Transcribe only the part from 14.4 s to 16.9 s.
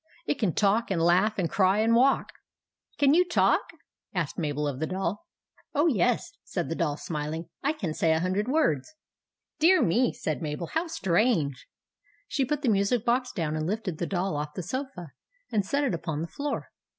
the sofa, and set it upon the floor.